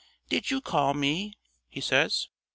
"Did 0.29 0.49
you 0.49 0.61
call 0.61 0.95
me?" 0.95 1.35
he 1.69 1.79
says. 1.79 2.29